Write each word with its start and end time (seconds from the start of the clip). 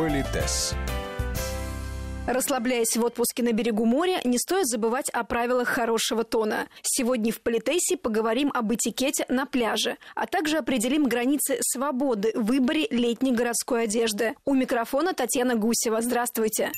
Политес. 0.00 0.72
Расслабляясь 2.26 2.96
в 2.96 3.04
отпуске 3.04 3.42
на 3.42 3.52
берегу 3.52 3.84
моря, 3.84 4.22
не 4.24 4.38
стоит 4.38 4.66
забывать 4.66 5.10
о 5.10 5.24
правилах 5.24 5.68
хорошего 5.68 6.24
тона. 6.24 6.68
Сегодня 6.80 7.30
в 7.34 7.42
Политесе 7.42 7.98
поговорим 7.98 8.50
об 8.54 8.72
этикете 8.72 9.26
на 9.28 9.44
пляже, 9.44 9.98
а 10.14 10.24
также 10.24 10.56
определим 10.56 11.04
границы 11.04 11.58
свободы 11.60 12.32
в 12.34 12.46
выборе 12.46 12.86
летней 12.90 13.32
городской 13.32 13.82
одежды. 13.82 14.36
У 14.46 14.54
микрофона 14.54 15.12
Татьяна 15.12 15.54
Гусева. 15.54 16.00
Здравствуйте. 16.00 16.72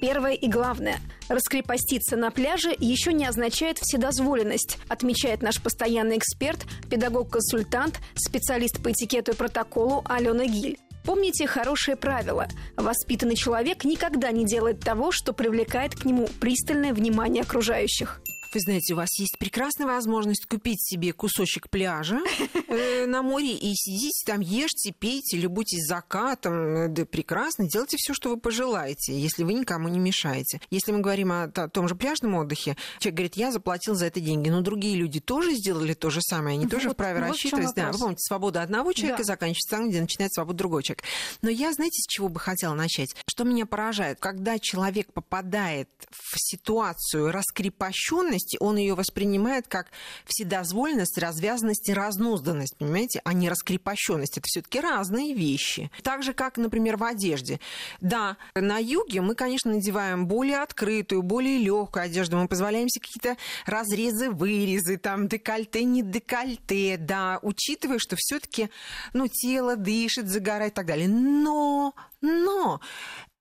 Первое 0.00 0.32
и 0.32 0.48
главное– 0.48 0.98
раскрепоститься 1.28 2.16
на 2.16 2.32
пляже 2.32 2.74
еще 2.76 3.12
не 3.12 3.24
означает 3.24 3.78
вседозволенность, 3.78 4.78
отмечает 4.88 5.42
наш 5.42 5.62
постоянный 5.62 6.18
эксперт, 6.18 6.66
педагог-консультант, 6.90 8.00
специалист 8.16 8.82
по 8.82 8.90
этикету 8.90 9.30
и 9.30 9.36
протоколу 9.36 10.02
Алена 10.06 10.46
Гиль. 10.46 10.80
Помните 11.04 11.46
хорошее 11.46 11.96
правило. 11.96 12.48
Воспитанный 12.76 13.36
человек 13.36 13.84
никогда 13.84 14.30
не 14.30 14.44
делает 14.46 14.80
того, 14.80 15.12
что 15.12 15.32
привлекает 15.32 15.94
к 15.94 16.04
нему 16.04 16.28
пристальное 16.40 16.94
внимание 16.94 17.42
окружающих. 17.42 18.20
Вы 18.54 18.60
знаете, 18.60 18.94
у 18.94 18.96
вас 18.96 19.18
есть 19.18 19.36
прекрасная 19.36 19.88
возможность 19.88 20.46
купить 20.46 20.80
себе 20.80 21.12
кусочек 21.12 21.68
пляжа 21.68 22.20
э, 22.68 23.04
на 23.04 23.20
море 23.22 23.52
и 23.52 23.74
сидите 23.74 24.24
там, 24.24 24.38
ешьте, 24.38 24.92
пейте, 24.92 25.38
любуйтесь 25.38 25.84
закатом. 25.84 26.94
Да 26.94 27.04
прекрасно, 27.04 27.68
делайте 27.68 27.96
все, 27.96 28.14
что 28.14 28.30
вы 28.30 28.38
пожелаете, 28.38 29.18
если 29.18 29.42
вы 29.42 29.54
никому 29.54 29.88
не 29.88 29.98
мешаете. 29.98 30.60
Если 30.70 30.92
мы 30.92 31.00
говорим 31.00 31.32
о, 31.32 31.48
том 31.48 31.88
же 31.88 31.96
пляжном 31.96 32.36
отдыхе, 32.36 32.76
человек 33.00 33.16
говорит, 33.16 33.36
я 33.36 33.50
заплатил 33.50 33.96
за 33.96 34.06
это 34.06 34.20
деньги, 34.20 34.48
но 34.50 34.60
другие 34.60 34.94
люди 34.94 35.18
тоже 35.18 35.54
сделали 35.54 35.94
то 35.94 36.10
же 36.10 36.20
самое, 36.22 36.56
они 36.56 36.68
тоже 36.68 36.90
вправе 36.90 37.18
рассчитывать. 37.18 37.74
Да, 37.74 37.90
вы 37.90 37.98
помните, 37.98 38.20
свобода 38.20 38.62
одного 38.62 38.92
человека 38.92 39.24
заканчивается 39.24 39.76
там, 39.76 39.88
где 39.88 40.00
начинается 40.00 40.40
свобода 40.40 40.58
другого 40.58 40.82
человека. 40.84 41.04
Но 41.42 41.50
я, 41.50 41.72
знаете, 41.72 42.00
с 42.00 42.06
чего 42.06 42.28
бы 42.28 42.38
хотела 42.38 42.74
начать? 42.74 43.16
Что 43.28 43.42
меня 43.42 43.66
поражает? 43.66 44.20
Когда 44.20 44.60
человек 44.60 45.12
попадает 45.12 45.88
в 46.12 46.36
ситуацию 46.38 47.32
раскрепощенности, 47.32 48.43
он 48.60 48.76
ее 48.76 48.94
воспринимает 48.94 49.66
как 49.68 49.88
вседозволенность, 50.24 51.18
развязанность 51.18 51.88
и 51.88 51.94
разнузданность, 51.94 52.76
понимаете, 52.76 53.20
а 53.24 53.32
не 53.32 53.48
раскрепощенность. 53.48 54.38
Это 54.38 54.46
все-таки 54.46 54.80
разные 54.80 55.34
вещи. 55.34 55.90
Так 56.02 56.22
же, 56.22 56.32
как, 56.32 56.56
например, 56.56 56.96
в 56.96 57.04
одежде. 57.04 57.60
Да, 58.00 58.36
на 58.54 58.78
юге 58.78 59.20
мы, 59.20 59.34
конечно, 59.34 59.72
надеваем 59.72 60.26
более 60.26 60.62
открытую, 60.62 61.22
более 61.22 61.58
легкую 61.58 62.04
одежду. 62.04 62.36
Мы 62.36 62.48
позволяем 62.48 62.88
себе 62.88 63.04
какие-то 63.04 63.40
разрезы, 63.66 64.30
вырезы, 64.30 64.98
там, 64.98 65.28
декольте, 65.28 65.84
не 65.84 66.02
декольте, 66.02 66.96
да, 66.98 67.38
учитывая, 67.42 67.98
что 67.98 68.16
все-таки, 68.18 68.70
ну, 69.12 69.28
тело 69.28 69.76
дышит, 69.76 70.28
загорает 70.28 70.72
и 70.72 70.74
так 70.74 70.86
далее. 70.86 71.08
Но, 71.08 71.94
но, 72.20 72.80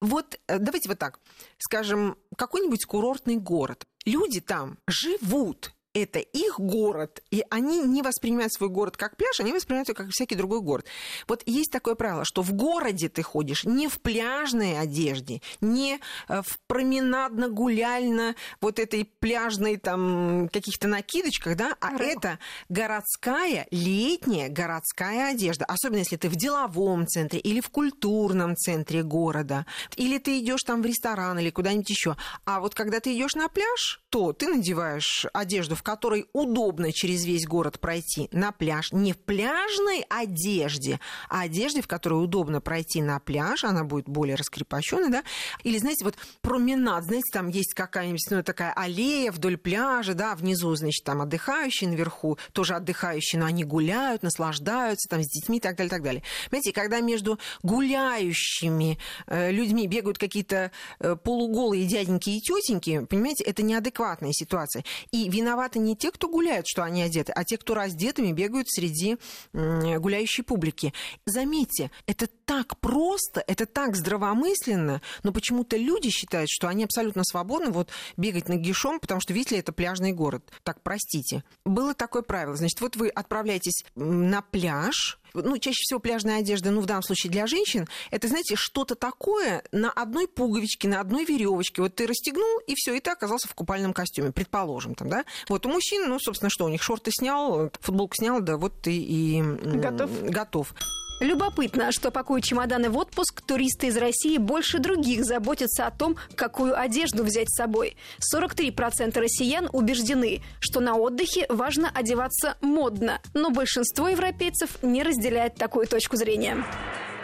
вот 0.04 0.38
э, 0.48 0.60
давайте 0.60 0.90
вот 0.90 1.00
так, 1.00 1.20
скажем, 1.58 2.18
какой-нибудь 2.38 2.86
курортный 2.86 3.38
город. 3.38 3.86
Люди 4.06 4.42
там 4.42 4.78
живут, 4.86 5.74
это 5.94 6.20
их 6.20 6.60
город, 6.60 7.22
и 7.30 7.44
они 7.50 7.82
не 7.82 8.02
воспринимают 8.02 8.52
свой 8.52 8.70
город 8.70 8.98
как 8.98 9.16
пляж, 9.16 9.40
они 9.40 9.54
воспринимают 9.54 9.90
его 9.90 9.96
как 9.96 10.10
всякий 10.10 10.36
другой 10.36 10.62
город. 10.62 10.86
Вот 11.28 11.44
есть 11.46 11.72
такое 11.72 11.96
правило, 11.96 12.26
что 12.26 12.42
в 12.42 12.54
городе 12.54 13.10
ты 13.10 13.22
ходишь 13.22 13.64
не 13.64 13.88
в 13.88 14.02
пляжной 14.02 14.80
одежде, 14.80 15.42
не 15.62 16.00
э, 16.28 16.42
в 16.42 16.60
променадно-гуляльно 16.68 18.36
вот 18.60 18.80
этой 18.80 19.06
пляжной 19.06 19.78
там 19.78 20.50
каких-то 20.52 20.88
накидочках, 20.88 21.56
да, 21.56 21.76
а 21.80 21.92
Хорошо. 21.92 22.04
это 22.04 22.40
городская, 22.70 23.68
летняя 23.70 24.50
городская 24.50 25.30
одежда, 25.30 25.66
особенно 25.66 26.00
если 26.00 26.18
ты 26.18 26.28
в 26.28 26.36
деловом 26.36 27.08
центре 27.08 27.40
или 27.40 27.62
в 27.62 27.70
культурном 27.70 28.56
центре 28.56 29.04
города, 29.04 29.68
или 29.96 30.18
ты 30.18 30.40
идешь 30.40 30.64
там 30.64 30.82
в 30.82 30.86
ресторан 30.86 31.38
или 31.38 31.52
куда-нибудь 31.52 31.90
еще. 31.90 32.18
А 32.46 32.60
вот 32.60 32.74
когда 32.74 33.00
ты 33.00 33.16
идешь 33.16 33.36
на 33.36 33.48
пляж, 33.48 34.02
то 34.10 34.34
ты 34.34 34.48
надеваешь 34.48 35.28
одежду, 35.34 35.76
в 35.76 35.83
которой 35.84 36.28
удобно 36.34 36.92
через 36.92 37.26
весь 37.26 37.46
город 37.46 37.80
пройти 37.80 38.30
на 38.32 38.52
пляж, 38.52 38.92
не 38.92 39.14
в 39.14 39.18
пляжной 39.18 40.06
одежде, 40.10 41.00
а 41.30 41.42
одежде, 41.42 41.82
в 41.82 41.88
которой 41.88 42.24
удобно 42.24 42.62
пройти 42.62 43.02
на 43.02 43.20
пляж, 43.20 43.64
она 43.64 43.84
будет 43.84 44.08
более 44.08 44.36
раскрепощенной, 44.36 45.10
да, 45.10 45.24
или, 45.64 45.78
знаете, 45.78 46.06
вот 46.06 46.16
променад, 46.42 47.04
знаете, 47.06 47.30
там 47.32 47.50
есть 47.50 47.74
какая-нибудь, 47.74 48.26
ну, 48.30 48.44
такая 48.44 48.74
аллея 48.74 49.32
вдоль 49.32 49.58
пляжа, 49.58 50.14
да, 50.14 50.36
внизу, 50.36 50.74
значит, 50.76 51.04
там 51.04 51.22
отдыхающие, 51.22 51.90
наверху 51.90 52.38
тоже 52.54 52.76
отдыхающие, 52.76 53.40
но 53.40 53.46
они 53.46 53.64
гуляют, 53.64 54.24
наслаждаются 54.24 55.10
там 55.10 55.24
с 55.24 55.28
детьми 55.28 55.58
и 55.58 55.62
так 55.62 55.76
далее, 55.76 55.90
так 55.90 56.04
далее. 56.04 56.24
Понимаете, 56.50 56.72
когда 56.72 57.00
между 57.02 57.40
гуляющими 57.62 58.98
э, 59.28 59.52
людьми 59.52 59.88
бегают 59.88 60.18
какие-то 60.18 60.72
э, 61.00 61.16
полуголые 61.16 61.86
дяденьки 61.86 62.30
и 62.30 62.40
тетеньки, 62.40 63.06
понимаете, 63.06 63.44
это 63.44 63.64
неадекватная 63.64 64.32
ситуация. 64.32 64.84
И 65.12 65.30
виноваты 65.74 65.80
не 65.80 65.96
те, 65.96 66.12
кто 66.12 66.28
гуляют, 66.28 66.68
что 66.68 66.84
они 66.84 67.02
одеты, 67.02 67.32
а 67.34 67.44
те, 67.44 67.58
кто 67.58 67.74
раздетыми 67.74 68.32
бегают 68.32 68.70
среди 68.70 69.18
гуляющей 69.54 70.44
публики. 70.44 70.94
Заметьте, 71.26 71.92
это 72.06 72.28
так 72.46 72.78
просто, 72.80 73.44
это 73.48 73.66
так 73.66 73.96
здравомысленно, 73.96 75.02
но 75.24 75.32
почему-то 75.32 75.78
люди 75.78 76.10
считают, 76.10 76.50
что 76.50 76.68
они 76.68 76.84
абсолютно 76.84 77.24
свободны 77.24 77.72
вот 77.72 77.90
бегать 78.18 78.50
нагишом, 78.50 79.00
потому 79.00 79.22
что, 79.22 79.34
видите 79.34 79.56
ли, 79.56 79.62
это 79.62 79.72
пляжный 79.72 80.14
город. 80.14 80.44
Так, 80.64 80.82
простите. 80.82 81.44
Было 81.66 81.94
такое 81.94 82.22
правило. 82.22 82.56
Значит, 82.56 82.82
вот 82.82 82.96
вы 82.96 83.10
отправляетесь 83.10 83.86
на 83.96 84.42
пляж, 84.42 85.20
ну, 85.34 85.58
чаще 85.58 85.82
всего 85.82 86.00
пляжная 86.00 86.40
одежда, 86.40 86.72
ну, 86.72 86.82
в 86.82 86.86
данном 86.86 87.04
случае 87.04 87.32
для 87.32 87.48
женщин, 87.48 87.88
это, 88.12 88.28
знаете, 88.28 88.56
что-то 88.56 88.96
такое 88.96 89.64
на 89.72 89.92
одной 89.92 90.28
пуговичке, 90.28 90.88
на 90.88 91.00
одной 91.00 91.26
веревочке. 91.26 91.82
Вот 91.82 91.96
ты 91.96 92.08
расстегнул, 92.08 92.60
и 92.68 92.76
все, 92.76 92.94
и 92.94 93.00
ты 93.00 93.12
оказался 93.12 93.48
в 93.48 93.56
купальном 93.56 93.94
костюме, 93.94 94.32
предположим, 94.32 94.96
там, 94.96 95.10
да? 95.10 95.26
Вот 95.50 95.66
у 95.66 95.70
мужчин, 95.70 96.08
ну, 96.08 96.20
собственно, 96.20 96.50
что, 96.50 96.66
у 96.66 96.70
них 96.70 96.84
шорты 96.84 97.12
снял, 97.12 97.72
футболку 97.82 98.16
снял, 98.16 98.42
да, 98.42 98.58
вот 98.58 98.82
ты 98.82 98.96
и 98.96 99.42
Готов. 99.42 100.10
готов. 100.24 100.74
Любопытно, 101.20 101.92
что 101.92 102.12
пакуя 102.12 102.42
чемоданы 102.42 102.90
в 102.90 102.98
отпуск, 102.98 103.42
туристы 103.42 103.88
из 103.88 103.98
России 103.98 104.38
больше 104.38 104.80
других 104.80 105.24
заботятся 105.24 105.88
о 105.88 105.92
том, 105.92 106.18
какую 106.36 106.78
одежду 106.78 107.24
взять 107.24 107.50
с 107.50 107.56
собой. 107.56 107.96
43% 108.34 109.18
россиян 109.20 109.70
убеждены, 109.72 110.42
что 110.60 110.80
на 110.80 110.96
отдыхе 110.96 111.46
важно 111.50 111.90
одеваться 111.94 112.58
модно, 112.62 113.22
но 113.34 113.52
большинство 113.52 114.10
европейцев 114.10 114.82
не 114.82 115.04
разделяет 115.04 115.56
такую 115.56 115.88
точку 115.88 116.18
зрения. 116.18 116.66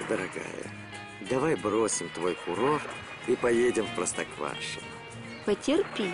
Дорогая, 0.07 0.71
давай 1.29 1.55
бросим 1.55 2.09
твой 2.15 2.35
курорт 2.45 2.87
и 3.27 3.35
поедем 3.35 3.85
в 3.85 3.95
Простоквашино. 3.95 4.85
Потерпи. 5.45 6.11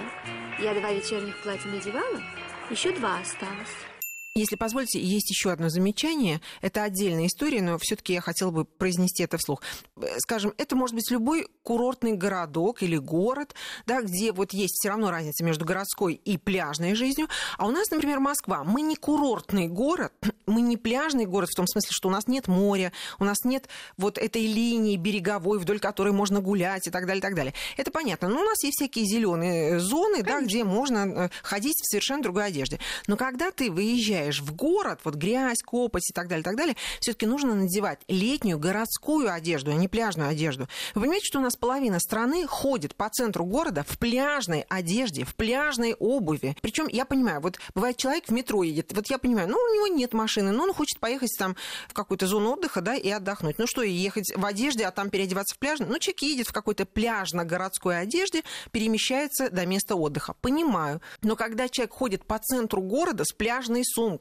Я 0.60 0.74
два 0.74 0.92
вечерних 0.92 1.42
платья 1.44 1.68
надевала, 1.68 2.22
еще 2.70 2.92
два 2.92 3.20
осталось. 3.20 3.95
Если 4.38 4.58
позволите, 4.58 5.00
есть 5.00 5.30
еще 5.30 5.50
одно 5.50 5.70
замечание. 5.70 6.42
Это 6.62 6.84
отдельная 6.84 7.28
история, 7.28 7.62
но 7.62 7.78
все-таки 7.80 8.12
я 8.12 8.20
хотела 8.20 8.52
бы 8.52 8.66
произнести 8.66 9.24
это 9.24 9.38
вслух. 9.38 9.62
Э, 9.96 10.08
Скажем, 10.18 10.54
это 10.58 10.76
может 10.76 10.94
быть 10.94 11.10
любой 11.10 11.48
курортный 11.64 12.18
городок 12.18 12.84
или 12.84 12.98
город, 12.98 13.56
да, 13.86 14.02
где 14.02 14.34
вот 14.34 14.52
есть 14.52 14.74
все 14.74 14.90
равно 14.90 15.10
разница 15.10 15.46
между 15.46 15.64
городской 15.64 16.16
и 16.16 16.38
пляжной 16.38 16.96
жизнью. 16.96 17.30
А 17.58 17.66
у 17.66 17.72
нас, 17.72 17.90
например, 17.92 18.20
Москва. 18.20 18.66
Мы 18.66 18.82
не 18.82 18.98
курортный 18.98 19.70
город, 19.70 20.12
мы 20.48 20.60
не 20.60 20.76
пляжный 20.76 21.26
город 21.26 21.50
в 21.50 21.56
том 21.56 21.66
смысле, 21.66 21.92
что 21.92 22.10
у 22.10 22.12
нас 22.12 22.28
нет 22.28 22.50
моря, 22.50 22.92
у 23.20 23.24
нас 23.24 23.46
нет 23.46 23.70
вот 23.96 24.18
этой 24.18 24.46
линии 24.46 24.98
береговой, 24.98 25.60
вдоль 25.60 25.80
которой 25.80 26.12
можно 26.12 26.42
гулять 26.42 26.88
и 26.88 26.92
так 26.92 27.06
далее, 27.06 27.20
и 27.20 27.22
так 27.22 27.36
далее. 27.36 27.54
Это 27.78 27.90
понятно. 27.90 28.28
Но 28.28 28.42
у 28.42 28.44
нас 28.44 28.62
есть 28.66 28.80
всякие 28.80 29.06
зеленые 29.06 29.80
зоны, 29.80 30.24
да, 30.24 30.42
где 30.42 30.66
можно 30.66 30.98
э, 30.98 31.30
ходить 31.42 31.78
в 31.78 31.90
совершенно 31.90 32.22
другой 32.22 32.48
одежде. 32.48 32.80
Но 33.08 33.16
когда 33.16 33.52
ты 33.52 33.72
выезжаешь 33.72 34.25
в 34.32 34.56
город, 34.56 35.00
вот 35.04 35.16
грязь, 35.16 35.62
копоть 35.64 36.10
и 36.10 36.14
так 36.14 36.28
далее, 36.28 36.42
и 36.42 36.44
так 36.44 36.56
далее, 36.56 36.76
все-таки 37.00 37.26
нужно 37.26 37.56
надевать 37.56 38.00
летнюю 38.08 38.60
городскую 38.60 39.32
одежду, 39.32 39.72
а 39.72 39.76
не 39.76 39.88
пляжную 39.88 40.30
одежду. 40.30 40.68
Вы 40.94 41.02
понимаете, 41.02 41.26
что 41.26 41.40
у 41.40 41.42
нас 41.42 41.56
половина 41.56 42.00
страны 42.00 42.46
ходит 42.48 42.96
по 42.96 43.10
центру 43.10 43.46
города 43.46 43.84
в 43.88 43.98
пляжной 43.98 44.66
одежде, 44.70 45.26
в 45.26 45.36
пляжной 45.36 45.94
обуви. 45.94 46.56
Причем 46.62 46.88
я 46.88 47.06
понимаю, 47.06 47.42
вот 47.42 47.60
бывает 47.74 47.98
человек 47.98 48.26
в 48.28 48.32
метро 48.32 48.64
едет, 48.64 48.94
вот 48.94 49.08
я 49.10 49.18
понимаю, 49.18 49.48
ну 49.50 49.58
у 49.58 49.76
него 49.76 49.88
нет 49.88 50.14
машины, 50.14 50.52
но 50.52 50.64
он 50.64 50.74
хочет 50.74 51.00
поехать 51.00 51.36
там 51.38 51.56
в 51.88 51.94
какую-то 51.94 52.28
зону 52.28 52.52
отдыха, 52.54 52.82
да, 52.82 52.96
и 52.96 53.10
отдохнуть. 53.10 53.58
Ну 53.58 53.68
что, 53.68 53.82
ехать 53.82 54.32
в 54.36 54.46
одежде, 54.46 54.86
а 54.86 54.92
там 54.92 55.10
переодеваться 55.10 55.56
в 55.56 55.60
пляжный? 55.60 55.88
Ну, 55.88 56.00
человек 56.00 56.22
едет 56.22 56.48
в 56.48 56.54
какой-то 56.54 56.86
пляжно-городской 56.86 58.00
одежде, 58.00 58.44
перемещается 58.72 59.50
до 59.50 59.66
места 59.66 59.96
отдыха. 59.96 60.34
Понимаю. 60.42 61.02
Но 61.22 61.36
когда 61.36 61.68
человек 61.70 61.94
ходит 61.94 62.26
по 62.26 62.40
центру 62.40 62.82
города 62.82 63.24
с 63.26 63.34
пляжной 63.34 63.84
сумкой, 63.84 64.15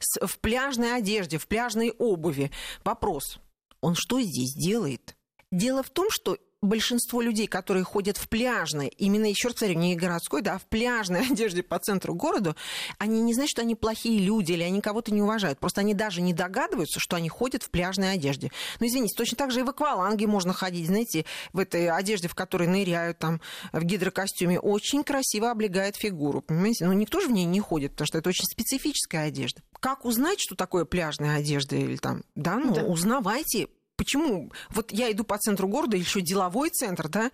с- 0.00 0.26
в 0.26 0.38
пляжной 0.38 0.96
одежде, 0.96 1.38
в 1.38 1.46
пляжной 1.46 1.90
обуви, 1.90 2.50
вопрос, 2.84 3.38
он 3.80 3.94
что 3.94 4.20
здесь 4.20 4.54
делает? 4.54 5.16
Дело 5.50 5.82
в 5.82 5.90
том, 5.90 6.08
что 6.10 6.36
большинство 6.60 7.20
людей, 7.20 7.46
которые 7.46 7.84
ходят 7.84 8.16
в 8.16 8.28
пляжной, 8.28 8.88
именно, 8.88 9.26
еще 9.26 9.48
раз 9.48 9.54
повторю, 9.54 9.78
не 9.78 9.94
городской, 9.94 10.42
да, 10.42 10.54
а 10.54 10.58
в 10.58 10.66
пляжной 10.66 11.26
одежде 11.30 11.62
по 11.62 11.78
центру 11.78 12.14
города, 12.14 12.56
они 12.98 13.20
не 13.20 13.34
знают, 13.34 13.50
что 13.50 13.62
они 13.62 13.74
плохие 13.74 14.20
люди 14.20 14.52
или 14.52 14.62
они 14.62 14.80
кого-то 14.80 15.12
не 15.12 15.22
уважают. 15.22 15.58
Просто 15.58 15.80
они 15.80 15.94
даже 15.94 16.20
не 16.20 16.32
догадываются, 16.32 17.00
что 17.00 17.16
они 17.16 17.28
ходят 17.28 17.62
в 17.62 17.70
пляжной 17.70 18.12
одежде. 18.12 18.50
Ну, 18.80 18.86
извините, 18.86 19.14
точно 19.16 19.36
так 19.36 19.50
же 19.50 19.60
и 19.60 19.62
в 19.62 19.68
акваланге 19.68 20.26
можно 20.26 20.52
ходить, 20.52 20.86
знаете, 20.86 21.24
в 21.52 21.58
этой 21.58 21.88
одежде, 21.90 22.28
в 22.28 22.34
которой 22.34 22.68
ныряют 22.68 23.18
там 23.18 23.40
в 23.72 23.82
гидрокостюме. 23.82 24.58
Очень 24.60 25.04
красиво 25.04 25.50
облегает 25.50 25.96
фигуру, 25.96 26.42
понимаете? 26.42 26.86
Но 26.86 26.92
никто 26.92 27.20
же 27.20 27.28
в 27.28 27.32
ней 27.32 27.44
не 27.44 27.60
ходит, 27.60 27.92
потому 27.92 28.06
что 28.06 28.18
это 28.18 28.28
очень 28.28 28.44
специфическая 28.44 29.28
одежда. 29.28 29.62
Как 29.80 30.04
узнать, 30.04 30.40
что 30.40 30.56
такое 30.56 30.84
пляжная 30.84 31.36
одежда 31.36 31.76
или 31.76 31.96
там, 31.96 32.24
да, 32.34 32.56
ну, 32.56 32.74
да. 32.74 32.82
узнавайте, 32.82 33.68
почему? 33.98 34.50
Вот 34.70 34.92
я 34.92 35.12
иду 35.12 35.24
по 35.24 35.36
центру 35.36 35.68
города, 35.68 35.96
еще 35.96 36.22
деловой 36.22 36.70
центр, 36.70 37.08
да, 37.08 37.30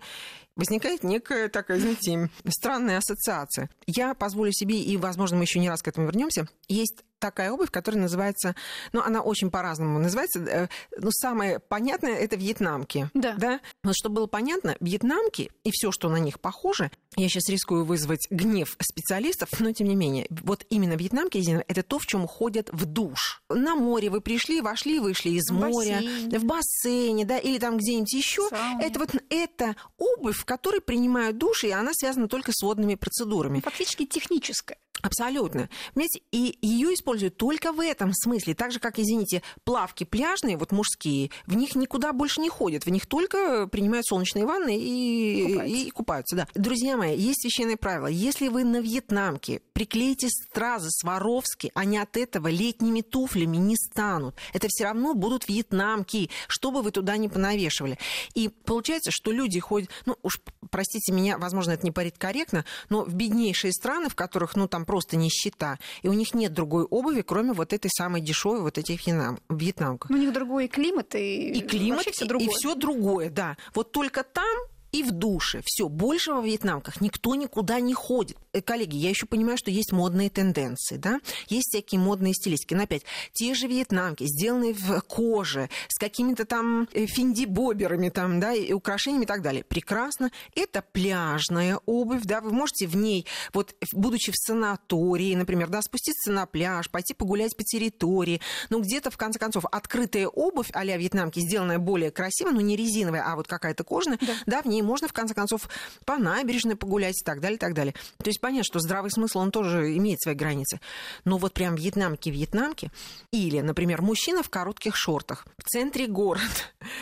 возникает 0.57 1.03
некая 1.03 1.47
такая, 1.47 1.79
знаете, 1.79 2.29
странная 2.49 2.97
ассоциация. 2.97 3.69
Я 3.87 4.13
позволю 4.13 4.51
себе, 4.51 4.81
и, 4.81 4.97
возможно, 4.97 5.37
мы 5.37 5.43
еще 5.43 5.59
не 5.59 5.69
раз 5.69 5.81
к 5.81 5.87
этому 5.87 6.07
вернемся, 6.07 6.47
есть 6.67 7.05
такая 7.25 7.51
обувь, 7.51 7.71
которая 7.71 8.01
называется, 8.01 8.55
ну, 8.93 9.01
она 9.01 9.21
очень 9.21 9.49
по-разному 9.49 9.97
называется, 9.97 10.39
э, 10.39 10.67
ну, 10.97 11.09
самое 11.11 11.59
понятное 11.59 12.15
это 12.15 12.35
вьетнамки. 12.35 13.09
Да. 13.15 13.33
да. 13.33 13.59
Но 13.83 13.93
чтобы 13.93 14.15
было 14.15 14.27
понятно, 14.27 14.75
вьетнамки 14.79 15.51
и 15.63 15.71
все, 15.71 15.91
что 15.91 16.09
на 16.09 16.17
них 16.17 16.39
похоже, 16.39 16.91
я 17.15 17.27
сейчас 17.27 17.49
рискую 17.49 17.83
вызвать 17.83 18.27
гнев 18.29 18.77
специалистов, 18.79 19.49
но 19.59 19.71
тем 19.71 19.87
не 19.87 19.95
менее, 19.95 20.27
вот 20.29 20.65
именно 20.69 20.93
вьетнамки 20.93 21.43
это 21.67 21.81
то, 21.81 21.97
в 21.97 22.05
чем 22.05 22.27
ходят 22.27 22.69
в 22.71 22.85
душ. 22.85 23.41
На 23.49 23.75
море 23.75 24.09
вы 24.09 24.21
пришли, 24.21 24.61
вошли, 24.61 24.99
вышли 24.99 25.29
из 25.29 25.49
в 25.49 25.53
моря, 25.53 25.95
бассейне. 25.95 26.39
в 26.39 26.45
бассейне, 26.45 27.25
да, 27.25 27.39
или 27.39 27.57
там 27.57 27.77
где-нибудь 27.77 28.13
еще. 28.13 28.47
Это 28.79 28.99
вот 28.99 29.15
это 29.29 29.75
обувь, 29.97 30.37
в 30.37 30.45
которой 30.45 30.81
принимают 30.81 31.37
душ, 31.37 31.63
и 31.63 31.71
она 31.71 31.91
связана 31.93 32.27
только 32.27 32.51
с 32.53 32.61
водными 32.61 32.95
процедурами. 32.95 33.61
Фактически 33.61 34.05
техническая. 34.05 34.77
Абсолютно. 35.05 35.69
Понимаете, 35.93 36.21
и 36.31 36.57
ее 36.63 36.95
используют 36.95 37.37
только 37.37 37.71
в 37.71 37.79
этом 37.79 38.11
смысле. 38.11 38.55
Так 38.55 38.71
же, 38.71 38.79
как, 38.79 38.97
извините, 38.97 39.43
плавки 39.63 40.03
пляжные, 40.03 40.57
вот 40.57 40.71
мужские, 40.71 41.29
в 41.45 41.55
них 41.55 41.75
никуда 41.75 42.11
больше 42.11 42.41
не 42.41 42.49
ходят. 42.49 42.85
В 42.85 42.89
них 42.89 43.05
только 43.05 43.67
принимают 43.67 44.07
солнечные 44.07 44.47
ванны 44.47 44.75
и 44.75 45.43
купаются. 45.43 45.77
И, 45.77 45.91
купаются 45.91 46.35
да. 46.35 46.47
Друзья 46.55 46.97
мои, 46.97 47.15
есть 47.15 47.41
священное 47.41 47.77
правило. 47.77 48.07
Если 48.07 48.47
вы 48.47 48.63
на 48.63 48.81
вьетнамке 48.81 49.61
приклеите 49.73 50.27
стразы 50.29 50.89
Сваровски, 50.89 51.71
они 51.75 51.99
от 51.99 52.17
этого 52.17 52.47
летними 52.47 53.01
туфлями 53.01 53.57
не 53.57 53.75
станут. 53.75 54.35
Это 54.53 54.67
все 54.69 54.85
равно 54.85 55.13
будут 55.13 55.47
вьетнамки, 55.47 56.31
что 56.47 56.71
бы 56.71 56.81
вы 56.81 56.89
туда 56.89 57.17
не 57.17 57.29
понавешивали. 57.29 57.99
И 58.33 58.49
получается, 58.49 59.11
что 59.13 59.31
люди 59.31 59.59
ходят, 59.59 59.91
ну 60.07 60.17
уж 60.23 60.41
простите 60.71 61.11
меня, 61.11 61.37
возможно, 61.37 61.71
это 61.71 61.85
не 61.85 61.91
корректно, 61.91 62.65
но 62.89 63.03
в 63.03 63.13
беднейшие 63.13 63.71
страны, 63.71 64.09
в 64.09 64.15
которых, 64.15 64.55
ну, 64.55 64.67
там 64.67 64.85
просто 64.85 64.94
нищета, 65.15 65.79
и 66.01 66.07
у 66.07 66.13
них 66.13 66.33
нет 66.33 66.53
другой 66.53 66.83
обуви, 66.83 67.21
кроме 67.21 67.53
вот 67.53 67.73
этой 67.73 67.89
самой 67.89 68.21
дешевой 68.21 68.61
вот 68.61 68.77
этих 68.77 69.05
вьетнам, 69.05 69.39
вьетнамках. 69.49 70.11
У 70.11 70.15
них 70.15 70.33
другой 70.33 70.67
климат 70.67 71.15
и, 71.15 71.51
и 71.51 71.61
климат, 71.61 72.05
все 72.11 72.25
другое. 72.25 72.47
и 72.47 72.51
все 72.51 72.75
другое, 72.75 73.29
да. 73.29 73.57
Вот 73.73 73.91
только 73.91 74.23
там 74.23 74.57
и 74.95 75.03
в 75.03 75.11
душе. 75.11 75.61
Все, 75.65 75.89
больше 75.89 76.31
во 76.31 76.41
вьетнамках 76.41 77.01
никто 77.01 77.35
никуда 77.35 77.79
не 77.79 77.93
ходит. 77.93 78.37
Э, 78.55 78.61
коллеги, 78.61 78.95
я 78.95 79.09
еще 79.09 79.25
понимаю, 79.25 79.57
что 79.57 79.69
есть 79.69 79.91
модные 79.91 80.29
тенденции, 80.29 80.95
да, 80.95 81.19
есть 81.49 81.69
всякие 81.69 81.99
модные 81.99 82.33
стилистики. 82.33 82.73
Но 82.73 82.83
опять, 82.83 83.03
те 83.33 83.53
же 83.53 83.67
вьетнамки, 83.67 84.23
сделанные 84.25 84.73
в 84.73 85.01
коже, 85.01 85.69
с 85.89 85.99
какими-то 85.99 86.45
там 86.45 86.87
э, 86.93 87.05
финди-боберами 87.05 88.09
там, 88.09 88.39
да, 88.39 88.53
и 88.53 88.71
украшениями 88.71 89.23
и 89.23 89.27
так 89.27 89.41
далее. 89.41 89.63
Прекрасно. 89.65 90.31
Это 90.55 90.81
пляжная 90.81 91.79
обувь, 91.85 92.23
да, 92.23 92.39
вы 92.39 92.53
можете 92.53 92.87
в 92.87 92.95
ней, 92.95 93.25
вот, 93.53 93.75
будучи 93.91 94.31
в 94.31 94.35
санатории, 94.35 95.35
например, 95.35 95.67
да, 95.67 95.81
спуститься 95.81 96.31
на 96.31 96.45
пляж, 96.45 96.89
пойти 96.89 97.13
погулять 97.13 97.57
по 97.57 97.63
территории, 97.63 98.39
ну, 98.69 98.81
где-то, 98.81 99.11
в 99.11 99.17
конце 99.17 99.37
концов, 99.37 99.65
открытая 99.71 100.27
обувь 100.27 100.69
а 100.71 100.85
вьетнамки, 100.85 101.39
сделанная 101.39 101.79
более 101.79 102.11
красиво, 102.11 102.51
но 102.51 102.61
не 102.61 102.77
резиновая, 102.77 103.23
а 103.25 103.35
вот 103.35 103.47
какая-то 103.47 103.83
кожаная, 103.83 104.19
да. 104.21 104.33
да, 104.45 104.61
в 104.61 104.65
ней 104.65 104.81
можно, 104.81 105.07
в 105.07 105.13
конце 105.13 105.33
концов, 105.33 105.67
по 106.05 106.17
набережной 106.17 106.75
погулять 106.75 107.19
и 107.19 107.25
так 107.25 107.41
далее, 107.41 107.57
и 107.57 107.59
так 107.59 107.73
далее. 107.73 107.93
То 108.23 108.29
есть 108.29 108.39
понятно, 108.45 108.63
что 108.63 108.79
здравый 108.79 109.09
смысл, 109.09 109.39
он 109.39 109.49
тоже 109.49 109.97
имеет 109.97 110.21
свои 110.21 110.35
границы. 110.35 110.79
Но 111.23 111.39
вот 111.39 111.55
прям 111.55 111.73
вьетнамки-вьетнамки 111.73 112.91
или, 113.31 113.59
например, 113.61 114.03
мужчина 114.03 114.43
в 114.43 114.51
коротких 114.51 114.95
шортах 114.95 115.47
в 115.57 115.63
центре 115.63 116.05
города. 116.05 116.45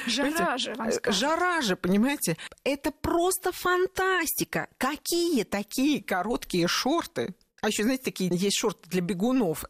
Жара 0.07 0.57
же, 0.57 0.73
вам 0.75 0.89
скажу. 0.93 1.19
Жара 1.19 1.61
же, 1.61 1.75
понимаете? 1.75 2.37
Это 2.63 2.91
просто 2.91 3.51
фантастика. 3.51 4.69
Какие 4.77 5.43
такие 5.43 6.01
короткие 6.01 6.69
шорты? 6.69 7.35
А 7.61 7.67
еще, 7.67 7.83
знаете, 7.83 8.03
такие 8.03 8.29
есть 8.33 8.57
шорты 8.57 8.89
для 8.89 9.01
бегунов. 9.01 9.65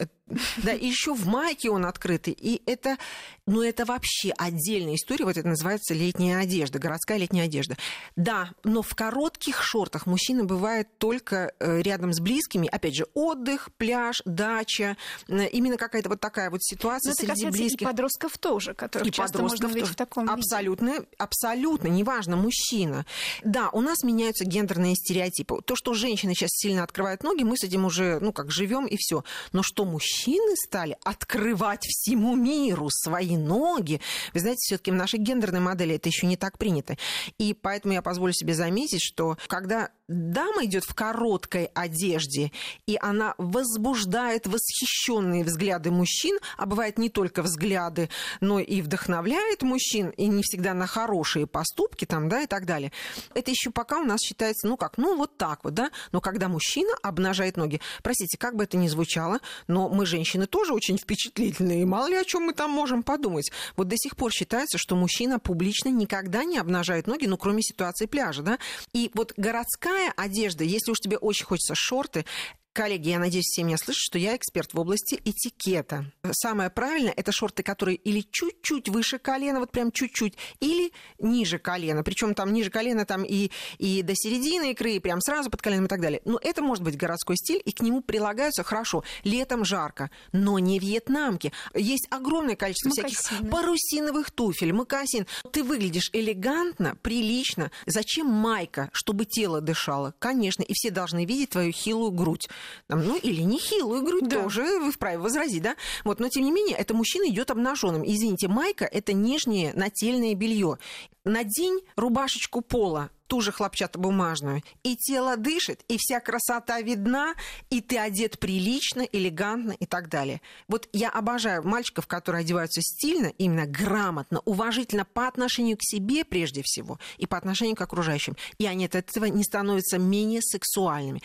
Да, 0.58 0.74
и 0.74 0.88
еще 0.88 1.14
в 1.14 1.28
майке 1.28 1.70
он 1.70 1.86
открытый. 1.86 2.34
И 2.34 2.62
это, 2.66 2.98
ну, 3.46 3.62
это 3.62 3.86
вообще 3.86 4.32
отдельная 4.38 4.96
история. 4.96 5.26
Вот 5.26 5.38
это 5.38 5.48
называется 5.48 5.94
летняя 5.94 6.38
одежда, 6.40 6.80
городская 6.80 7.18
летняя 7.18 7.44
одежда. 7.44 7.76
Да, 8.16 8.52
но 8.64 8.82
в 8.82 8.96
коротких 8.96 9.62
шортах 9.62 10.06
мужчина 10.06 10.46
бывает 10.46 10.98
только 10.98 11.54
э, 11.60 11.82
рядом 11.82 12.14
с 12.14 12.22
близкими. 12.22 12.68
Опять 12.68 12.96
же, 12.96 13.06
отдых, 13.14 13.70
пляж, 13.78 14.22
дача. 14.26 14.96
Именно 15.28 15.78
какая-то 15.78 16.10
вот 16.10 16.22
такая 16.22 16.50
вот 16.50 16.64
ситуация 16.64 17.12
но 17.12 17.16
среди 17.16 17.50
близких. 17.50 17.82
И 17.82 17.86
подростков 17.86 18.38
тоже, 18.38 18.74
которых 18.74 19.08
и 19.08 19.12
часто 19.12 19.42
можно 19.42 19.68
видеть 19.68 19.90
в 19.90 19.96
таком 19.96 20.30
Абсолютно, 20.30 20.92
виде. 20.92 21.08
абсолютно, 21.18 21.88
неважно, 21.90 22.38
мужчина. 22.38 23.06
Да, 23.44 23.70
у 23.72 23.82
нас 23.82 24.04
меняются 24.04 24.46
гендерные 24.46 24.96
стереотипы. 24.96 25.62
То, 25.66 25.76
что 25.76 25.94
женщины 25.94 26.34
сейчас 26.34 26.52
сильно 26.54 26.84
открывают 26.84 27.24
ноги, 27.24 27.44
мы 27.44 27.58
с 27.58 27.64
этим 27.64 27.84
уже, 27.86 28.20
ну, 28.22 28.32
как 28.32 28.52
живем 28.52 28.86
и 28.86 28.96
все. 28.98 29.24
Но 29.52 29.64
что 29.64 29.84
мужчина 29.84 30.13
мужчины 30.14 30.56
стали 30.56 30.98
открывать 31.04 31.86
всему 31.88 32.36
миру 32.36 32.90
свои 32.90 33.36
ноги. 33.36 34.00
Вы 34.34 34.40
знаете, 34.40 34.60
все-таки 34.62 34.92
в 34.92 34.96
нашей 34.96 35.20
гендерной 35.20 35.60
модели 35.60 35.96
это 35.96 36.10
еще 36.10 36.28
не 36.28 36.38
так 36.38 36.58
принято. 36.58 36.98
И 37.38 37.54
поэтому 37.54 37.94
я 37.94 38.02
позволю 38.02 38.34
себе 38.34 38.54
заметить, 38.54 39.02
что 39.04 39.38
когда 39.48 39.90
дама 40.08 40.66
идет 40.66 40.84
в 40.84 40.94
короткой 40.94 41.66
одежде, 41.74 42.52
и 42.86 42.98
она 43.02 43.36
возбуждает 43.38 44.48
восхищенные 44.48 45.44
взгляды 45.44 45.92
мужчин, 45.92 46.38
а 46.58 46.66
бывает 46.66 46.98
не 46.98 47.10
только 47.10 47.42
взгляды, 47.42 48.10
но 48.42 48.60
и 48.60 48.82
вдохновляет 48.82 49.62
мужчин, 49.62 50.10
и 50.10 50.28
не 50.28 50.44
всегда 50.44 50.74
на 50.74 50.88
хорошие 50.88 51.48
поступки 51.48 52.06
там, 52.06 52.28
да, 52.28 52.42
и 52.42 52.48
так 52.48 52.66
далее. 52.66 52.92
Это 53.34 53.52
еще 53.52 53.72
пока 53.72 54.00
у 54.00 54.04
нас 54.04 54.20
считается, 54.22 54.68
ну 54.68 54.78
как, 54.78 54.98
ну 54.98 55.16
вот 55.16 55.38
так 55.38 55.64
вот, 55.64 55.74
да, 55.74 55.92
но 56.12 56.20
когда 56.20 56.50
мужчина 56.50 56.92
обнажает 57.02 57.56
ноги, 57.56 57.80
простите, 58.02 58.38
как 58.38 58.56
бы 58.56 58.66
это 58.66 58.78
ни 58.78 58.88
звучало, 58.88 59.40
но 59.68 59.90
мы, 59.90 60.06
женщины, 60.06 60.48
тоже 60.48 60.74
очень 60.74 60.98
впечатлительные, 60.98 61.84
и 61.84 61.86
мало 61.86 62.08
ли 62.08 62.16
о 62.16 62.26
чем 62.26 62.44
мы 62.44 62.54
там 62.54 62.72
можем 62.72 63.04
подумать. 63.04 63.52
Вот 63.78 63.88
до 63.88 63.96
сих 63.98 64.16
пор 64.18 64.32
считается, 64.32 64.78
что 64.78 64.96
мужчина 64.96 65.40
публично 65.40 65.90
никогда 65.90 66.44
не 66.44 66.58
обнажает 66.58 67.08
ноги, 67.08 67.26
ну 67.26 67.38
кроме 67.38 67.62
ситуации 67.62 68.06
пляжа, 68.06 68.42
да, 68.42 68.60
и 68.94 69.10
вот 69.14 69.34
городская 69.38 69.93
Остальная 69.94 70.14
одежда, 70.18 70.64
если 70.64 70.92
уж 70.92 70.98
тебе 70.98 71.18
очень 71.18 71.46
хочется 71.46 71.76
шорты, 71.76 72.26
Коллеги, 72.74 73.10
я 73.10 73.20
надеюсь, 73.20 73.46
все 73.46 73.62
меня 73.62 73.78
слышат, 73.78 74.02
что 74.02 74.18
я 74.18 74.36
эксперт 74.36 74.74
в 74.74 74.80
области 74.80 75.22
этикета. 75.24 76.12
Самое 76.32 76.72
правильное– 76.72 77.14
это 77.16 77.32
шорты, 77.32 77.62
которые 77.62 77.98
или 77.98 78.22
чуть-чуть 78.32 78.90
выше 78.90 79.20
колена, 79.20 79.60
вот 79.60 79.70
прям 79.72 79.92
чуть-чуть, 79.92 80.34
или 80.60 80.92
ниже 81.20 81.60
колена. 81.60 82.02
Причем 82.04 82.34
там 82.34 82.52
ниже 82.52 82.72
колена 82.72 83.06
там 83.06 83.26
и, 83.26 83.52
и 83.78 84.02
до 84.02 84.16
середины 84.16 84.72
икры, 84.72 84.94
и 84.94 85.00
прям 85.00 85.22
сразу 85.22 85.52
под 85.52 85.62
коленом 85.62 85.86
и 85.86 85.88
так 85.88 86.02
далее. 86.02 86.24
Но 86.26 86.40
это 86.42 86.64
может 86.64 86.84
быть 86.84 86.98
городской 86.98 87.38
стиль, 87.38 87.62
и 87.64 87.72
к 87.72 87.82
нему 87.82 88.02
прилагаются 88.02 88.64
хорошо. 88.64 89.04
Летом 89.24 89.66
жарко, 89.66 90.10
но 90.32 90.58
не 90.58 90.80
вьетнамки. 90.80 91.54
Есть 91.76 92.08
огромное 92.10 92.56
количество 92.56 92.90
Макасины. 92.90 93.16
всяких 93.16 93.52
парусиновых 93.52 94.32
туфель, 94.32 94.74
макасин. 94.74 95.28
Ты 95.52 95.64
выглядишь 95.64 96.10
элегантно, 96.12 96.96
прилично. 97.04 97.70
Зачем 97.86 98.26
майка, 98.26 98.90
чтобы 98.94 99.26
тело 99.26 99.62
дышало? 99.62 100.16
Конечно, 100.18 100.64
и 100.64 100.74
все 100.74 100.90
должны 100.90 101.26
видеть 101.26 101.52
твою 101.52 101.72
хилую 101.72 102.10
грудь 102.10 102.50
там, 102.88 103.04
ну 103.06 103.18
или 103.18 103.42
нехилую 103.42 104.04
грудь 104.04 104.28
да. 104.28 104.44
тоже, 104.44 104.80
вы 104.80 104.92
вправе 104.92 105.18
возразить, 105.18 105.64
да? 105.64 105.76
Вот, 106.04 106.20
но 106.20 106.30
тем 106.30 106.44
не 106.44 106.52
менее, 106.52 106.76
это 106.76 106.94
мужчина 106.94 107.28
идет 107.30 107.52
обнаженным. 107.52 108.04
Извините, 108.06 108.48
майка 108.48 108.86
это 108.86 109.14
нижнее 109.14 109.74
нательное 109.74 110.36
белье. 110.36 110.78
Надень 111.26 111.80
рубашечку 111.96 112.62
пола, 112.62 113.10
ту 113.28 113.42
же 113.42 113.52
хлопчатобумажную, 113.52 114.62
и 114.84 114.96
тело 114.96 115.38
дышит, 115.38 115.84
и 115.88 115.98
вся 115.98 116.20
красота 116.20 116.82
видна, 116.82 117.34
и 117.70 117.82
ты 117.82 117.98
одет 117.98 118.38
прилично, 118.40 119.02
элегантно 119.02 119.72
и 119.72 119.86
так 119.86 120.10
далее. 120.10 120.42
Вот 120.68 120.88
я 120.94 121.10
обожаю 121.10 121.68
мальчиков, 121.68 122.08
которые 122.08 122.42
одеваются 122.42 122.82
стильно, 122.82 123.28
именно 123.38 123.66
грамотно, 123.66 124.42
уважительно 124.46 125.06
по 125.06 125.28
отношению 125.28 125.78
к 125.78 125.84
себе 125.84 126.26
прежде 126.26 126.62
всего, 126.64 127.00
и 127.18 127.26
по 127.26 127.38
отношению 127.38 127.76
к 127.76 127.82
окружающим. 127.82 128.36
И 128.58 128.66
они 128.66 128.86
от 128.86 128.96
этого 128.96 129.26
не 129.26 129.44
становятся 129.44 129.98
менее 129.98 130.42
сексуальными. 130.42 131.22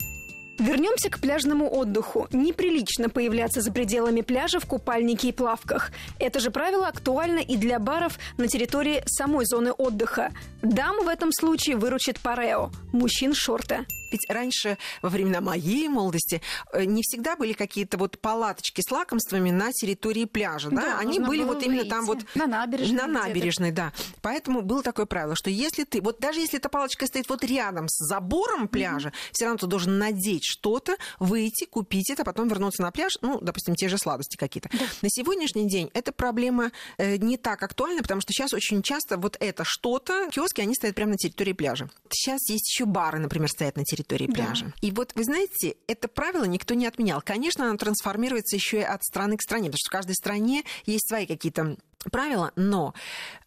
Вернемся 0.59 1.09
к 1.09 1.21
пляжному 1.21 1.73
отдыху. 1.73 2.27
Неприлично 2.33 3.09
появляться 3.09 3.61
за 3.61 3.73
пределами 3.73 4.23
пляжа 4.23 4.59
в 4.59 4.67
купальнике 4.67 5.29
и 5.29 5.33
плавках. 5.33 5.93
Это 6.19 6.41
же 6.41 6.51
правило 6.51 6.89
актуально 6.89 7.39
и 7.39 7.57
для 7.57 7.79
баров 7.79 8.19
на 8.39 8.49
территории 8.49 9.03
самой 9.07 9.47
зоны 9.47 9.73
отдыха. 9.73 10.33
Дам 10.63 11.05
в 11.05 11.09
этом 11.09 11.31
случае 11.33 11.77
выручит 11.77 12.19
парео, 12.19 12.71
мужчин 12.93 13.35
шорты. 13.35 13.87
Ведь 14.11 14.29
раньше, 14.29 14.79
во 15.03 15.09
времена 15.09 15.41
моей 15.41 15.89
молодости, 15.89 16.41
э, 16.73 16.85
не 16.85 17.03
всегда 17.03 17.37
были 17.37 17.53
какие-то 17.53 17.99
вот 17.99 18.19
палаточки 18.19 18.81
с 18.81 18.91
лакомствами 18.91 19.51
на 19.51 19.73
территории 19.73 20.25
пляжа. 20.25 20.71
Да, 20.71 20.83
Да, 20.83 20.99
Они 20.99 21.21
были 21.21 21.43
вот 21.43 21.63
именно 21.63 21.81
выйти. 21.81 21.91
там 21.91 22.07
вот... 22.07 22.19
На 22.35 22.47
набережной 22.47 22.97
На 22.97 23.07
набережной, 23.07 23.71
да. 23.73 23.93
Поэтому 24.23 24.63
было 24.63 24.83
такое 24.83 25.07
правило, 25.07 25.37
что 25.37 25.51
если 25.51 25.85
ты... 25.85 26.01
Вот 26.01 26.21
даже 26.21 26.41
если 26.41 26.59
эта 26.59 26.69
палочка 26.69 27.07
стоит 27.07 27.29
вот 27.29 27.45
рядом 27.45 27.89
с 27.89 28.07
забором 28.07 28.69
пляжа, 28.69 29.13
все 29.33 29.45
равно 29.45 29.59
ты 29.59 29.67
должен 29.67 29.99
надеть 29.99 30.45
что-то, 30.45 30.97
выйти, 31.19 31.67
купить 31.67 32.11
это, 32.11 32.25
потом 32.25 32.49
вернуться 32.49 32.83
на 32.83 32.91
пляж, 32.91 33.19
ну, 33.21 33.39
допустим, 33.41 33.75
те 33.75 33.89
же 33.89 33.99
сладости 33.99 34.37
какие-то. 34.37 34.71
На 35.03 35.09
сегодняшний 35.11 35.69
день 35.69 35.91
эта 35.95 36.13
проблема 36.13 36.73
э, 36.97 37.17
не 37.17 37.37
так 37.37 37.63
актуальна, 37.63 38.03
потому 38.03 38.21
что 38.21 38.33
сейчас 38.33 38.53
очень 38.53 38.83
часто 38.83 39.17
вот 39.19 39.37
это 39.41 39.65
что-то, 39.65 40.29
киоски, 40.31 40.61
они 40.61 40.75
стоят 40.75 40.95
прямо 40.95 41.13
на 41.13 41.17
территории 41.17 41.53
пляжа. 41.53 41.89
Сейчас 42.11 42.49
есть 42.49 42.69
еще 42.69 42.87
бары, 42.87 43.19
например, 43.19 43.49
стоят 43.49 43.77
на 43.77 43.85
территории 43.85 43.98
пляжа. 44.05 44.73
И 44.81 44.91
вот, 44.91 45.13
вы 45.15 45.25
знаете, 45.25 45.77
это 45.87 46.09
правило 46.09 46.45
никто 46.45 46.75
не 46.75 46.87
отменял. 46.87 47.23
Конечно, 47.23 47.69
оно 47.69 47.77
трансформируется 47.77 48.57
еще 48.57 48.79
и 48.79 48.83
от 48.83 49.03
страны 49.05 49.37
к 49.37 49.43
стране, 49.43 49.65
потому 49.65 49.79
что 49.79 49.89
в 49.89 49.93
каждой 49.93 50.15
стране 50.15 50.65
есть 50.87 51.09
свои 51.09 51.27
какие-то 51.27 51.77
правила, 52.11 52.53
но 52.57 52.95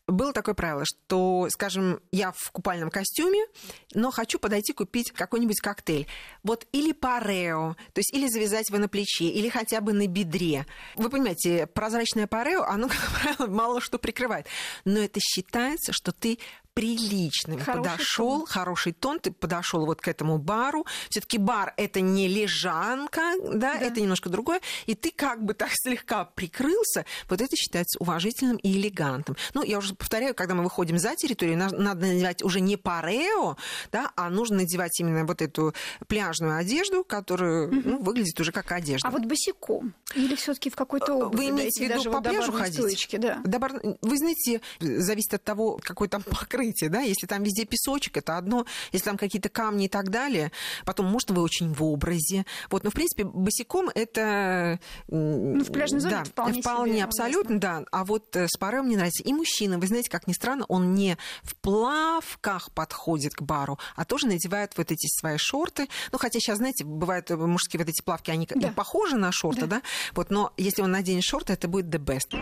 было 0.07 0.33
такое 0.33 0.55
правило, 0.55 0.83
что, 0.85 1.47
скажем, 1.49 2.01
я 2.11 2.33
в 2.35 2.51
купальном 2.51 2.89
костюме, 2.89 3.45
но 3.93 4.11
хочу 4.11 4.39
подойти 4.39 4.73
купить 4.73 5.11
какой-нибудь 5.11 5.61
коктейль. 5.61 6.07
Вот 6.43 6.67
или 6.71 6.91
парео, 6.91 7.75
то 7.93 7.99
есть 7.99 8.13
или 8.13 8.27
завязать 8.27 8.69
его 8.69 8.77
на 8.77 8.89
плече, 8.89 9.25
или 9.25 9.47
хотя 9.49 9.79
бы 9.79 9.93
на 9.93 10.07
бедре. 10.07 10.65
Вы 10.95 11.09
понимаете, 11.09 11.67
прозрачное 11.67 12.27
парео, 12.27 12.63
оно, 12.63 12.87
как 12.89 13.21
правило, 13.21 13.47
мало 13.47 13.81
что 13.81 13.97
прикрывает. 13.99 14.47
Но 14.85 14.99
это 14.99 15.19
считается, 15.21 15.93
что 15.93 16.11
ты 16.11 16.39
приличным 16.81 17.59
Хороший 17.59 17.91
подошел, 17.91 18.37
тон. 18.39 18.45
хороший 18.47 18.91
тон, 18.93 19.19
ты 19.19 19.31
подошел 19.31 19.85
вот 19.85 20.01
к 20.01 20.07
этому 20.07 20.37
бару. 20.39 20.85
Все-таки 21.09 21.37
бар 21.37 21.73
это 21.77 22.01
не 22.01 22.27
лежанка, 22.27 23.21
да, 23.53 23.75
это 23.75 24.01
немножко 24.01 24.29
другое. 24.29 24.61
И 24.87 24.95
ты 24.95 25.11
как 25.15 25.43
бы 25.43 25.53
так 25.53 25.69
слегка 25.73 26.25
прикрылся, 26.25 27.05
вот 27.29 27.39
это 27.41 27.55
считается 27.55 27.99
уважительным 27.99 28.57
и 28.57 28.71
элегантным. 28.71 29.37
Ну, 29.53 29.63
я 29.63 29.77
уже 29.77 29.93
повторяю, 29.93 30.33
когда 30.33 30.55
мы 30.55 30.63
выходим 30.63 30.97
за 30.97 31.15
территорию, 31.15 31.57
на- 31.57 31.69
надо 31.69 32.07
надевать 32.07 32.41
уже 32.43 32.61
не 32.61 32.77
парео, 32.77 33.57
да, 33.91 34.11
а 34.15 34.29
нужно 34.29 34.57
надевать 34.57 34.99
именно 34.99 35.25
вот 35.25 35.41
эту 35.41 35.73
пляжную 36.07 36.57
одежду, 36.57 37.03
которая 37.03 37.67
ну, 37.67 38.01
выглядит 38.01 38.39
уже 38.39 38.51
как 38.51 38.71
одежда. 38.71 39.07
А 39.07 39.11
вот 39.11 39.25
босиком? 39.25 39.93
Или 40.15 40.35
все-таки 40.35 40.69
в 40.71 40.75
какой-то 40.75 41.13
обуви? 41.13 41.37
Вы 41.37 41.49
имеете 41.49 41.85
в 41.85 41.89
виду 41.89 42.03
по 42.05 42.11
вот 42.19 42.23
пляжу 42.23 42.51
ходить? 42.51 42.73
стоечки, 42.79 43.17
да. 43.17 43.39
До 43.45 43.59
бар- 43.59 43.81
Вы 44.01 44.17
знаете, 44.17 44.61
зависит 44.79 45.33
от 45.35 45.43
того, 45.43 45.79
какое 45.81 46.09
там 46.09 46.23
покрытие, 46.31 46.70
да, 46.89 47.01
если 47.01 47.27
там 47.27 47.43
везде 47.43 47.65
песочек, 47.65 48.17
это 48.17 48.37
одно, 48.37 48.65
если 48.91 49.05
там 49.05 49.17
какие-то 49.17 49.49
камни 49.49 49.85
и 49.85 49.89
так 49.89 50.09
далее, 50.09 50.51
потом, 50.85 51.07
может, 51.07 51.31
вы 51.31 51.41
очень 51.41 51.73
в 51.73 51.83
образе. 51.83 52.45
Вот, 52.69 52.83
но, 52.83 52.89
в 52.89 52.93
принципе, 52.93 53.23
босиком 53.23 53.89
это... 53.93 54.79
Ну, 55.07 55.63
в 55.63 55.71
пляжной 55.71 55.99
зоне 55.99 56.15
да, 56.15 56.21
это 56.21 56.61
вполне 56.61 56.93
себе 56.93 57.03
абсолютно, 57.03 57.59
да. 57.59 57.83
А 57.91 58.05
вот 58.05 58.35
э, 58.35 58.47
с 58.47 58.57
парео 58.57 58.83
мне 58.83 58.97
нравится. 58.97 59.23
И 59.23 59.33
мужчина, 59.33 59.77
вы 59.77 59.87
знаете, 59.87 60.09
как 60.09 60.27
ни 60.27 60.33
странно, 60.33 60.65
он 60.67 60.93
не 60.93 61.17
в 61.43 61.55
плавках 61.55 62.71
подходит 62.71 63.33
к 63.33 63.41
бару, 63.41 63.79
а 63.95 64.05
тоже 64.05 64.27
надевает 64.27 64.77
вот 64.77 64.91
эти 64.91 65.07
свои 65.19 65.37
шорты. 65.37 65.87
Ну, 66.11 66.17
хотя 66.17 66.39
сейчас, 66.39 66.57
знаете, 66.57 66.83
бывают 66.83 67.31
э, 67.31 67.35
мужские 67.35 67.79
вот 67.79 67.89
эти 67.89 68.01
плавки, 68.01 68.31
они 68.31 68.47
Да. 68.49 68.69
похожи 68.69 69.15
на 69.15 69.31
шорты, 69.31 69.67
да. 69.67 69.81
Вот, 70.13 70.29
но 70.29 70.53
если 70.57 70.81
он 70.81 70.91
наденет 70.91 71.23
шорты, 71.23 71.53
это 71.53 71.67
будет 71.67 71.87
the 71.87 71.99
best. 71.99 72.37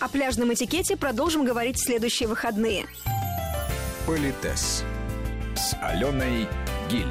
О 0.00 0.08
пляжном 0.08 0.52
этикете 0.52 0.96
продолжим 0.96 1.44
говорить 1.44 1.76
в 1.76 1.84
следующие 1.84 2.28
выходные. 2.28 2.86
Политес 4.06 4.84
с 5.56 5.76
Аленой 5.82 6.46
Гиль. 6.88 7.06